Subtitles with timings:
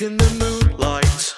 [0.00, 1.34] In the moonlight,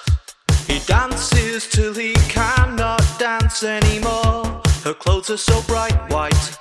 [0.67, 4.61] he dances till he cannot dance anymore.
[4.83, 6.57] Her clothes are so bright white,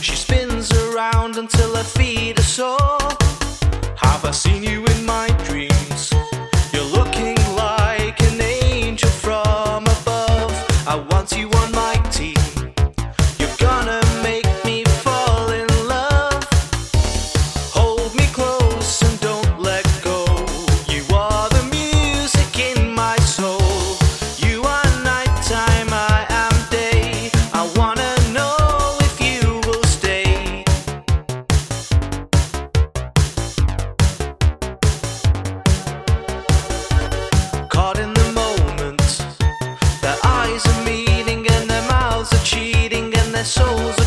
[0.00, 3.08] she spins around until her feet are sore.
[3.96, 5.03] Have I seen you in
[43.44, 44.03] souls